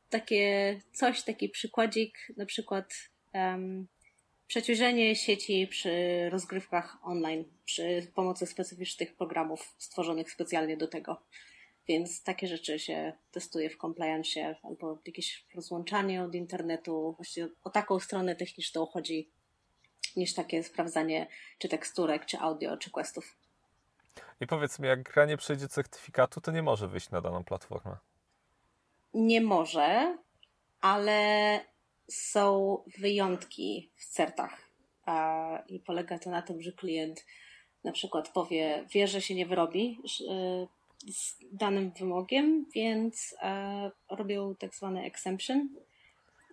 [0.10, 2.94] takie coś, taki przykładzik, na przykład
[3.34, 3.88] um,
[4.48, 5.90] przeciążenie sieci przy
[6.30, 11.22] rozgrywkach online, przy pomocy specyficznych programów stworzonych specjalnie do tego.
[11.88, 17.14] Więc takie rzeczy się testuje w compliance albo jakieś rozłączanie od internetu.
[17.18, 19.30] Właściwie o taką stronę techniczną chodzi
[20.16, 23.38] niż takie sprawdzanie czy teksturek, czy audio, czy questów.
[24.42, 27.98] I powiedz mi, jak gra nie przejdzie certyfikatu, to nie może wyjść na daną platformę.
[29.14, 30.18] Nie może,
[30.82, 31.60] ale
[32.10, 34.72] są wyjątki w certach.
[35.68, 37.26] I polega to na tym, że klient
[37.84, 40.00] na przykład powie, wie, że się nie wyrobi
[41.12, 45.70] z danym wymogiem, więc e, robią tak zwany exemption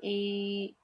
[0.02, 0.74] i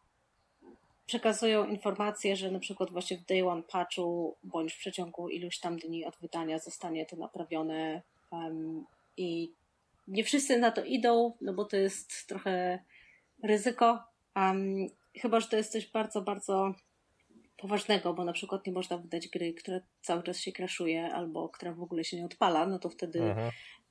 [1.07, 5.79] przekazują informację, że na przykład właśnie w day one patchu bądź w przeciągu iluś tam
[5.79, 8.85] dni od wydania zostanie to naprawione um,
[9.16, 9.53] i
[10.09, 12.79] nie wszyscy na to idą, no bo to jest trochę
[13.42, 14.05] ryzyko,
[14.37, 16.75] um, chyba, że to jest coś bardzo, bardzo
[17.59, 21.73] poważnego, bo na przykład nie można wydać gry, która cały czas się crashuje albo która
[21.73, 23.51] w ogóle się nie odpala, no to wtedy mhm.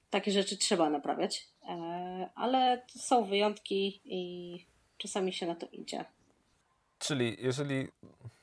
[0.09, 1.47] takie rzeczy trzeba naprawiać.
[1.69, 4.65] E, ale są wyjątki i
[4.97, 6.05] czasami się na to idzie.
[6.99, 7.87] Czyli jeżeli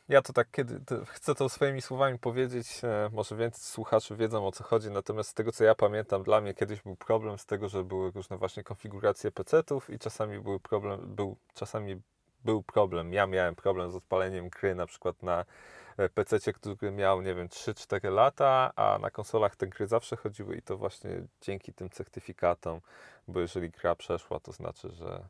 [0.09, 4.47] ja to tak kiedy to chcę to swoimi słowami powiedzieć, e, może więcej słuchaczy wiedzą
[4.47, 7.47] o co chodzi, natomiast z tego co ja pamiętam, dla mnie kiedyś był problem z
[7.47, 12.01] tego, że były różne właśnie konfiguracje PC-ów i czasami był problem, był, czasami
[12.45, 13.13] był problem.
[13.13, 15.45] Ja miałem problem z odpaleniem gry na przykład na
[15.97, 20.57] e, PC, który miał, nie wiem, 3-4 lata, a na konsolach te gry zawsze chodziły
[20.57, 22.81] i to właśnie dzięki tym certyfikatom,
[23.29, 25.29] bo jeżeli gra przeszła, to znaczy, że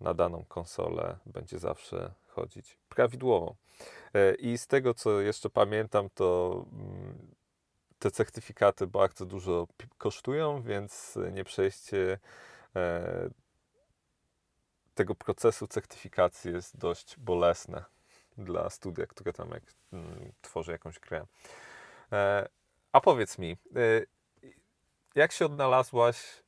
[0.00, 3.54] na daną konsolę będzie zawsze chodzić prawidłowo.
[4.14, 7.34] E, I z tego, co jeszcze pamiętam, to mm,
[7.98, 9.66] te certyfikaty bardzo dużo
[9.98, 12.18] kosztują, więc nie przejście
[12.76, 13.30] e,
[14.94, 17.84] tego procesu certyfikacji jest dość bolesne
[18.38, 21.26] dla studia, które tam jak, mm, tworzy jakąś grę.
[22.12, 22.48] E,
[22.92, 23.56] a powiedz mi,
[25.14, 26.42] jak się odnalazłaś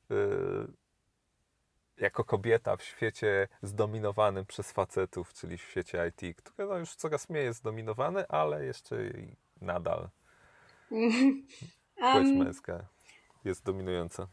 [1.99, 7.29] jako kobieta w świecie zdominowanym przez facetów, czyli w świecie IT, które no już coraz
[7.29, 8.97] mniej jest zdominowane, ale jeszcze
[9.61, 10.09] nadal
[11.97, 12.87] płeć um, męska
[13.45, 14.29] jest dominująca.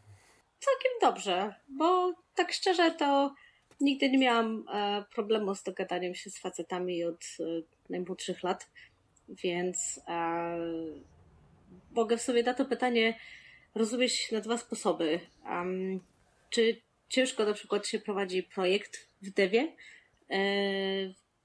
[0.60, 3.34] Całkiem dobrze, bo tak szczerze to
[3.84, 7.44] nigdy nie miałam e, problemu z dogadaniem się z facetami od e,
[7.90, 8.70] najmłodszych lat,
[9.30, 10.58] więc e,
[11.92, 13.20] mogę sobie na to pytanie
[13.76, 15.20] rozumieć na dwa sposoby.
[16.50, 19.76] Czy ciężko na przykład się prowadzi projekt w devie,
[20.30, 20.38] e,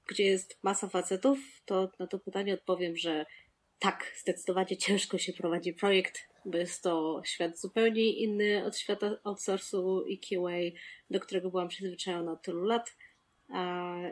[0.07, 3.25] gdzie jest masa facetów, to na to pytanie odpowiem, że
[3.79, 10.05] tak, zdecydowanie ciężko się prowadzi projekt, bo jest to świat zupełnie inny od świata outsourcu
[10.05, 12.95] i QA, do którego byłam przyzwyczajona od tylu lat.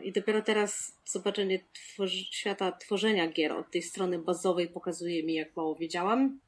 [0.04, 5.56] I dopiero teraz zobaczenie tworzy, świata tworzenia gier od tej strony bazowej pokazuje mi, jak
[5.56, 6.40] mało wiedziałam.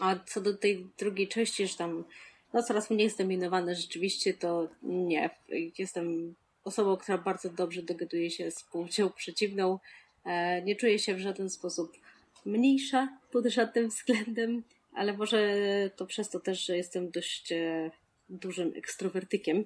[0.00, 2.04] A co do tej drugiej części, że tam
[2.52, 5.30] no coraz mniej zdominowany rzeczywiście, to nie.
[5.78, 6.34] Jestem
[6.64, 9.78] osobą, która bardzo dobrze dogaduje się z płcią przeciwną.
[10.24, 11.96] E, nie czuję się w żaden sposób
[12.46, 15.54] mniejsza pod żadnym względem, ale może
[15.96, 17.90] to przez to też, że jestem dość e,
[18.28, 19.64] dużym ekstrowertykiem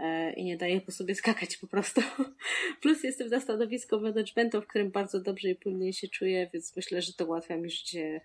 [0.00, 2.00] e, i nie daję po sobie skakać po prostu.
[2.82, 7.02] Plus jestem na stanowisku managementu, w którym bardzo dobrze i płynnie się czuję, więc myślę,
[7.02, 8.20] że to ułatwia mi życie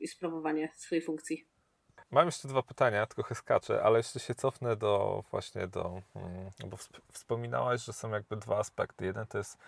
[0.00, 1.46] i sprawowanie swojej funkcji.
[2.12, 6.76] Mam jeszcze dwa pytania, trochę skaczę, ale jeszcze się cofnę do właśnie do, mm, bo
[7.12, 9.04] wspominałaś, że są jakby dwa aspekty.
[9.04, 9.58] Jeden to jest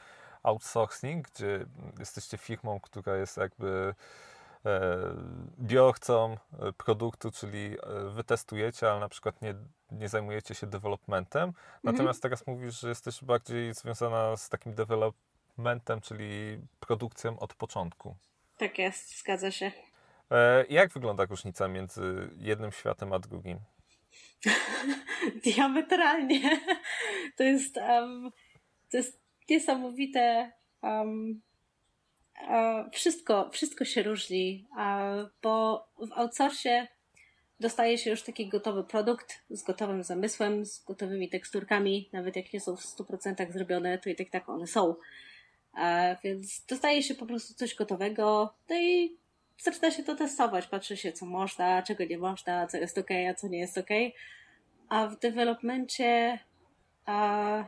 [0.44, 1.66] outsourcing, gdzie
[1.98, 3.94] jesteście firmą, która jest jakby
[4.66, 4.90] e,
[5.58, 9.54] biorcą e, produktu, czyli e, wytestujecie, ale na przykład nie,
[9.90, 11.42] nie zajmujecie się developmentem.
[11.42, 11.80] Mhm.
[11.82, 18.16] Natomiast teraz mówisz, że jesteś bardziej związana z takim developmentem, czyli produkcją od początku.
[18.56, 19.72] Tak jest, zgadza się.
[20.68, 23.58] Jak wygląda różnica między jednym światem a drugim?
[25.44, 26.60] Diametralnie.
[27.36, 28.30] To jest, um,
[28.90, 30.52] to jest niesamowite.
[30.82, 31.42] Um,
[32.92, 34.66] wszystko, wszystko się różni,
[35.42, 36.88] bo w outsourcie
[37.60, 42.60] dostaje się już taki gotowy produkt z gotowym zamysłem, z gotowymi teksturkami, nawet jak nie
[42.60, 44.94] są w 100% zrobione, to i tak tak one są.
[45.78, 49.16] E, więc dostaje się po prostu coś gotowego, no i
[49.58, 50.66] zaczyna się to testować.
[50.66, 53.90] Patrzy się, co można, czego nie można, co jest ok, a co nie jest ok.
[54.88, 56.38] A w developmencie
[57.06, 57.64] a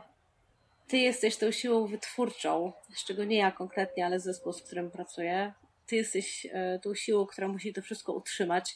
[0.87, 5.53] ty jesteś tą siłą wytwórczą, z czego nie ja konkretnie, ale zespół, z którym pracuję.
[5.87, 8.75] Ty jesteś e, tą siłą, która musi to wszystko utrzymać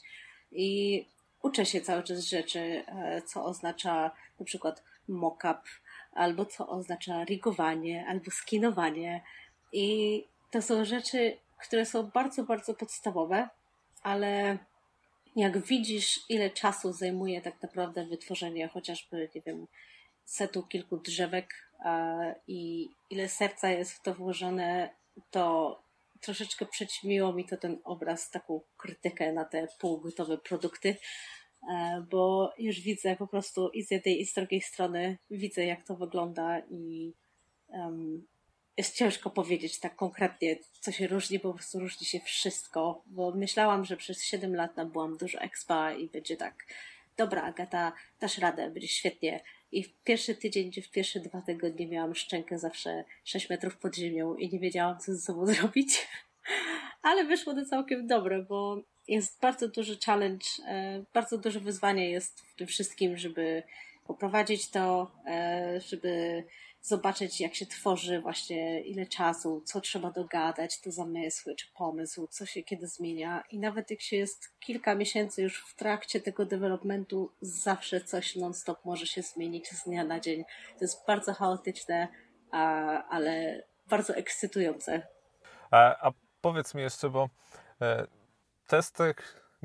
[0.52, 1.06] i
[1.42, 5.62] uczę się cały czas rzeczy, e, co oznacza na przykład mock-up,
[6.14, 9.24] albo co oznacza rigowanie, albo skinowanie.
[9.74, 13.50] I to są rzeczy, które są bardzo, bardzo podstawowe,
[14.04, 14.58] ale
[15.36, 19.68] jak widzisz, ile czasu zajmuje tak naprawdę wytworzenie chociażby, nie wiem,
[20.26, 21.71] setu kilku drzewek
[22.48, 24.90] i ile serca jest w to włożone,
[25.32, 25.76] to
[26.22, 30.96] troszeczkę przyćmiło mi to ten obraz, taką krytykę na te półgotowe produkty,
[31.72, 35.84] e, bo już widzę po prostu i z jednej i z drugiej strony widzę jak
[35.84, 37.14] to wygląda i
[37.68, 38.28] um,
[38.78, 43.86] jest ciężko powiedzieć tak konkretnie, co się różni, po prostu różni się wszystko, bo myślałam,
[43.86, 46.66] że przez 7 lat nabyłam dużo expa i będzie tak,
[47.18, 49.44] dobra Agata, dasz radę, będzie świetnie.
[49.72, 53.96] I w pierwszy tydzień, czy w pierwsze dwa tygodnie miałam szczękę zawsze 6 metrów pod
[53.96, 56.08] ziemią i nie wiedziałam, co ze sobą zrobić.
[57.02, 62.42] Ale wyszło to całkiem dobre, bo jest bardzo duży challenge, e, bardzo duże wyzwanie jest
[62.42, 63.64] w tym wszystkim, żeby
[64.14, 66.44] poprowadzić to, e, żeby
[66.82, 72.46] zobaczyć, jak się tworzy, właśnie ile czasu, co trzeba dogadać, te zamysły czy pomysł, co
[72.46, 73.44] się kiedy zmienia.
[73.52, 78.86] I nawet jak się jest kilka miesięcy już w trakcie tego developmentu, zawsze coś non-stop
[78.86, 80.44] może się zmienić z dnia na dzień.
[80.78, 82.08] To jest bardzo chaotyczne,
[83.10, 85.08] ale bardzo ekscytujące.
[85.72, 87.30] A, a powiedz mi jeszcze, bo
[87.82, 88.08] e,
[88.68, 89.16] tester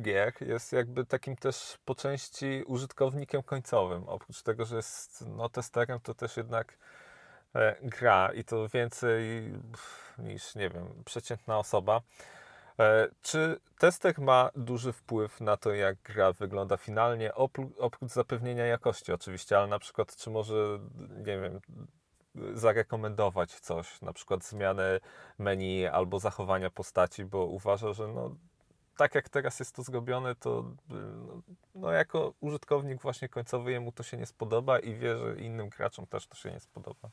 [0.01, 4.09] gier jest jakby takim też po części użytkownikiem końcowym.
[4.09, 6.79] Oprócz tego, że jest no, testerem, to też jednak
[7.57, 9.53] E, gra i to więcej
[10.19, 12.01] niż, nie wiem, przeciętna osoba.
[12.79, 17.35] E, czy tester ma duży wpływ na to, jak gra wygląda finalnie,
[17.79, 20.79] oprócz zapewnienia jakości oczywiście, ale na przykład, czy może,
[21.17, 21.61] nie wiem,
[22.55, 25.01] zarekomendować coś, na przykład zmianę
[25.39, 28.37] menu albo zachowania postaci, bo uważa, że no,
[28.97, 31.43] tak jak teraz jest to zrobione, to no,
[31.75, 36.07] no, jako użytkownik właśnie końcowy jemu to się nie spodoba i wie, że innym graczom
[36.07, 37.11] też to się nie spodoba.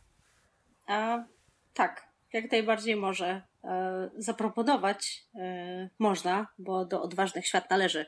[0.87, 1.23] A,
[1.73, 5.25] tak, jak najbardziej może e, zaproponować.
[5.35, 8.05] E, można, bo do odważnych świat należy.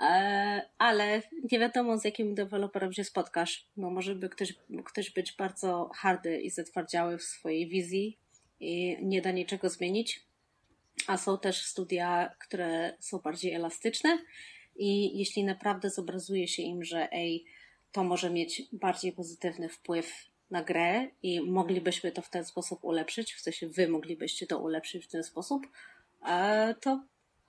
[0.00, 3.66] E, ale nie wiadomo, z jakim deweloperem się spotkasz.
[3.76, 8.18] No, może by ktoś, ktoś być bardzo hardy i zatwardziały w swojej wizji
[8.60, 10.29] i nie da niczego zmienić.
[11.06, 14.18] A są też studia, które są bardziej elastyczne
[14.76, 17.44] i jeśli naprawdę zobrazuje się im, że ej,
[17.92, 20.12] to może mieć bardziej pozytywny wpływ
[20.50, 25.04] na grę i moglibyśmy to w ten sposób ulepszyć, w sensie wy moglibyście to ulepszyć
[25.04, 25.66] w ten sposób,
[26.80, 27.04] to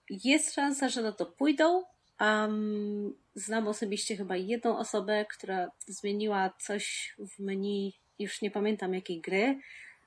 [0.09, 1.83] jest szansa, że na to pójdą.
[2.19, 9.21] Um, znam osobiście chyba jedną osobę, która zmieniła coś w menu, już nie pamiętam jakiej
[9.21, 9.59] gry,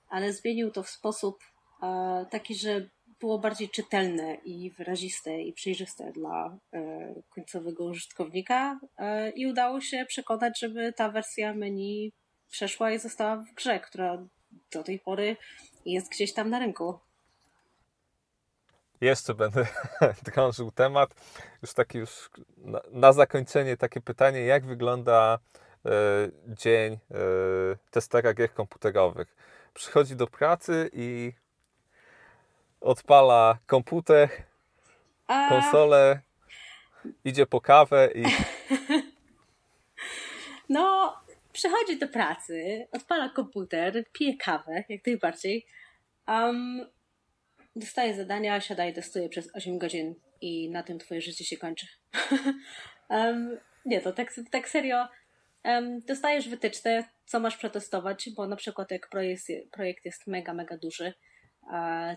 [0.09, 1.44] ale zmienił to w sposób
[1.83, 2.88] e, taki, że
[3.24, 6.80] było bardziej czytelne i wyraziste i przejrzyste dla e,
[7.34, 12.12] końcowego użytkownika e, i udało się przekonać, żeby ta wersja menu
[12.50, 14.18] przeszła i została w grze, która
[14.72, 15.37] do tej pory
[15.87, 16.98] jest gdzieś tam na rynku.
[19.00, 19.66] Jeszcze będę
[20.26, 21.14] drążył temat.
[21.62, 25.38] Już taki już na, na zakończenie takie pytanie, jak wygląda
[25.87, 25.90] e,
[26.48, 26.98] dzień
[27.90, 29.37] testera gier komputerowych?
[29.74, 31.32] Przychodzi do pracy i
[32.85, 34.29] odpala komputer,
[35.27, 35.49] A...
[35.49, 36.20] konsolę,
[37.25, 38.25] idzie po kawę i...
[40.68, 41.16] No,
[41.53, 45.66] przychodzi do pracy, odpala komputer, pije kawę, jak najbardziej.
[46.29, 46.87] Um,
[47.77, 51.87] dostaje zadania, siada i testuje przez 8 godzin i na tym twoje życie się kończy.
[53.09, 55.09] um, nie, to tak, tak serio.
[55.64, 60.77] Um, dostajesz wytyczne, co masz przetestować, bo na przykład jak projekt, projekt jest mega, mega
[60.77, 61.14] duży,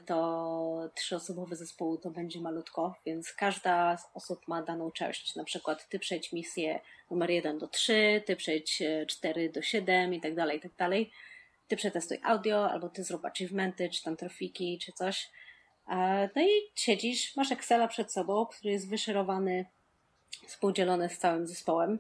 [0.06, 5.36] to trzyosobowy zespół to będzie malutko, więc każda z osób ma daną część.
[5.36, 6.80] Na przykład ty przejdź misję
[7.12, 10.76] numer 1 do 3, ty przejdź 4 e, do 7 i tak dalej, i tak
[10.78, 11.12] dalej.
[11.68, 15.30] Ty przetestuj audio, albo ty zrób achievementy, czy tam trafiki, czy coś.
[16.36, 19.66] No i siedzisz, masz Excela przed sobą, który jest wyszerowany,
[20.48, 22.00] współdzielony z całym zespołem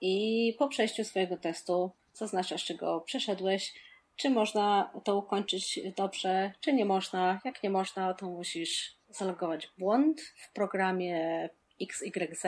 [0.00, 3.74] i po przejściu swojego testu zaznaczasz, czego przeszedłeś,
[4.16, 7.40] czy można to ukończyć dobrze, czy nie można.
[7.44, 11.48] Jak nie można, to musisz zalogować błąd w programie
[11.80, 12.44] XYZ.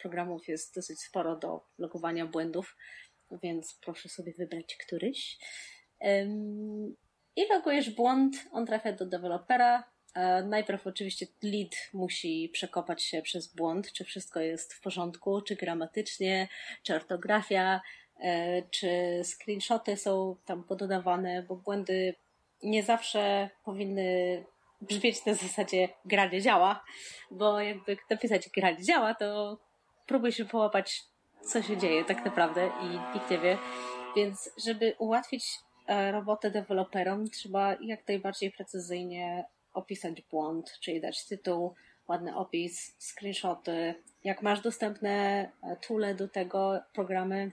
[0.00, 2.76] Programów jest dosyć sporo do logowania błędów,
[3.42, 5.38] więc proszę sobie wybrać któryś.
[7.36, 9.84] i logujesz błąd, on trafia do dewelopera.
[10.14, 15.56] E, najpierw oczywiście lead musi przekopać się przez błąd, czy wszystko jest w porządku, czy
[15.56, 16.48] gramatycznie,
[16.82, 17.80] czy ortografia,
[18.70, 22.14] czy screenshoty są tam pododawane, bo błędy
[22.62, 24.44] nie zawsze powinny
[24.80, 26.84] brzmieć na zasadzie gra nie działa,
[27.30, 29.58] bo jakby napisać gra nie działa, to
[30.06, 31.04] próbuj się połapać,
[31.40, 33.58] co się dzieje tak naprawdę i nikt nie wie.
[34.16, 35.46] Więc żeby ułatwić
[35.86, 39.44] e, robotę deweloperom, trzeba jak najbardziej precyzyjnie
[39.74, 41.74] opisać błąd, czyli dać tytuł,
[42.08, 43.94] ładny opis, screenshoty.
[44.24, 45.10] Jak masz dostępne
[45.62, 47.52] e, toole do tego, programy,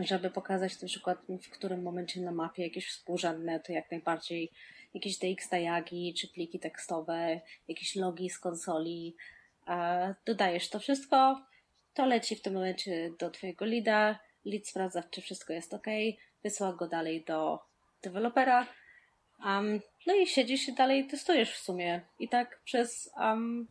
[0.00, 4.50] żeby pokazać na przykład w którym momencie na mapie jakieś współrzędne, to jak najbardziej
[4.94, 9.16] jakieś DX diagi, czy pliki tekstowe, jakieś logi z konsoli.
[10.26, 11.42] Dodajesz to wszystko,
[11.94, 15.86] to leci w tym momencie do Twojego lida, lead sprawdza, czy wszystko jest ok,
[16.42, 17.58] wysyła go dalej do
[18.02, 18.66] dewelopera,
[19.44, 22.00] um, no i siedzisz i dalej testujesz w sumie.
[22.18, 23.68] I tak przez um,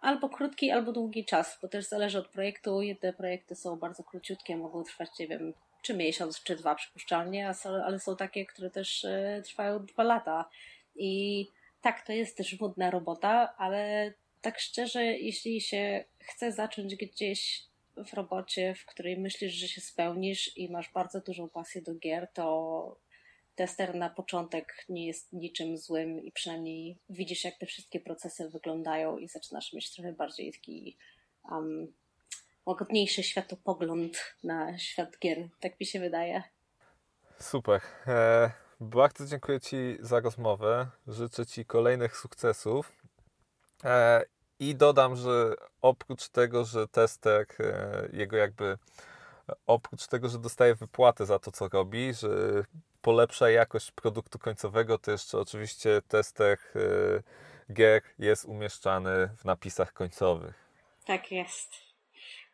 [0.00, 2.82] albo krótki, albo długi czas, bo też zależy od projektu.
[2.82, 7.52] Jedne projekty są bardzo króciutkie, mogą trwać, nie wiem, czy miesiąc, czy dwa przypuszczalnie,
[7.84, 10.48] ale są takie, które też e, trwają dwa lata.
[10.96, 11.46] I
[11.82, 17.62] tak, to jest też nudna robota, ale tak szczerze, jeśli się chce zacząć gdzieś
[17.96, 22.28] w robocie, w której myślisz, że się spełnisz i masz bardzo dużą pasję do gier,
[22.34, 22.96] to
[23.58, 29.18] tester na początek nie jest niczym złym i przynajmniej widzisz, jak te wszystkie procesy wyglądają
[29.18, 30.98] i zaczynasz mieć trochę bardziej taki
[31.50, 31.92] um,
[32.66, 35.48] łagodniejszy światopogląd na świat gier.
[35.60, 36.42] Tak mi się wydaje.
[37.40, 37.80] Super.
[38.06, 38.50] E,
[38.80, 40.86] bardzo dziękuję Ci za rozmowę.
[41.06, 42.92] Życzę Ci kolejnych sukcesów.
[43.84, 44.22] E,
[44.60, 48.78] I dodam, że oprócz tego, że tester, e, jego jakby
[49.66, 52.62] oprócz tego, że dostaje wypłatę za to, co robi, że
[53.02, 56.58] polepsza jakość produktu końcowego, to jeszcze oczywiście tester
[57.68, 60.54] e, gier jest umieszczany w napisach końcowych.
[61.06, 61.70] Tak jest.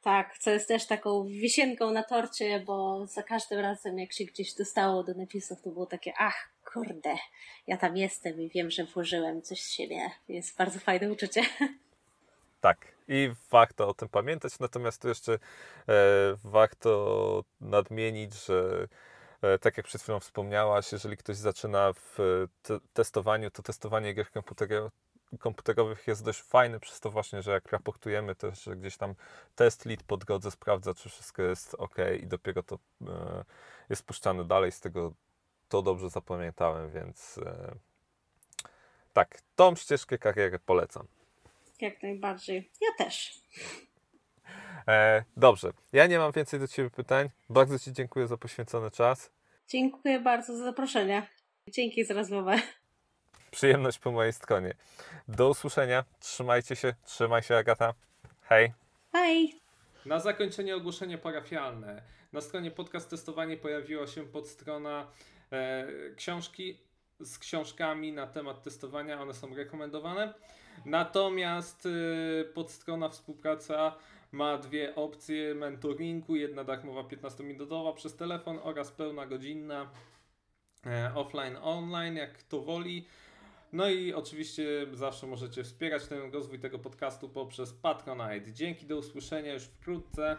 [0.03, 4.55] Tak, co jest też taką wisienką na torcie, bo za każdym razem, jak się gdzieś
[4.55, 7.15] dostało do napisów, to było takie, ach, kurde,
[7.67, 10.11] ja tam jestem i wiem, że włożyłem coś z siebie.
[10.29, 11.43] Jest bardzo fajne uczucie.
[12.61, 12.79] Tak,
[13.09, 15.39] i warto o tym pamiętać, natomiast tu jeszcze e,
[16.45, 18.89] warto nadmienić, że
[19.61, 22.19] tak jak przed chwilą wspomniałaś, jeżeli ktoś zaczyna w
[22.63, 24.93] te testowaniu, to testowanie gier komputerowych
[25.39, 29.15] komputerowych jest dość fajny przez to właśnie, że jak raportujemy też, że gdzieś tam
[29.55, 33.45] test lead po drodze sprawdza, czy wszystko jest ok i dopiero to e,
[33.91, 34.73] jest puszczane dalej.
[34.73, 35.13] Z tego
[35.69, 37.75] to dobrze zapamiętałem, więc e,
[39.13, 41.07] tak, tą ścieżkę kariery polecam.
[41.81, 42.71] Jak najbardziej.
[42.81, 43.41] Ja też.
[44.89, 47.31] E, dobrze, ja nie mam więcej do Ciebie pytań.
[47.51, 49.31] Bardzo Ci dziękuję za poświęcony czas.
[49.69, 51.27] Dziękuję bardzo za zaproszenie.
[51.69, 52.59] Dzięki za rozmowę
[53.55, 54.75] przyjemność po mojej stronie.
[55.29, 56.05] Do usłyszenia.
[56.21, 56.95] Trzymajcie się.
[57.05, 57.95] Trzymaj się, Agata.
[58.43, 58.73] Hej.
[59.13, 59.61] Hej.
[60.07, 62.03] Na zakończenie ogłoszenie parafialne.
[62.33, 65.07] Na stronie podcast testowanie pojawiła się podstrona
[65.53, 65.87] e,
[66.17, 66.79] książki
[67.21, 69.21] z książkami na temat testowania.
[69.21, 70.35] One są rekomendowane.
[70.85, 73.97] Natomiast e, podstrona współpraca
[74.35, 76.37] ma dwie opcje mentoringu.
[76.37, 79.91] Jedna darmowa 15-minutowa przez telefon oraz pełna godzinna
[80.87, 83.07] e, offline, online, jak to woli.
[83.73, 88.53] No i oczywiście zawsze możecie wspierać ten rozwój tego podcastu poprzez Patronite.
[88.53, 90.39] Dzięki, do usłyszenia już wkrótce.